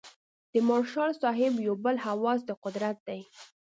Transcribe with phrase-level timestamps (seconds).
[0.51, 3.21] د مارشال صاحب یو بل هوس د قدرت دی.